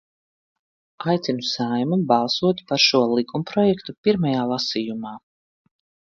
Aicinu 1.11 1.43
Saeimu 1.49 1.99
balsot 2.13 2.63
par 2.71 2.81
šo 2.85 3.01
likumprojektu 3.19 3.95
pirmajā 4.07 4.47
lasījumā. 4.53 5.13